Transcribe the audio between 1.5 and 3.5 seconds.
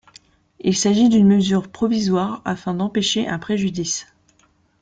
provisoire afin d'empêcher un